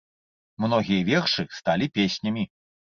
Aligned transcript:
Многія 0.65 1.05
вершы 1.11 1.47
сталі 1.61 1.93
песнямі. 2.01 2.43